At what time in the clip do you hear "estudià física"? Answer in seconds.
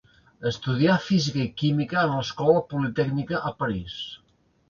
0.51-1.39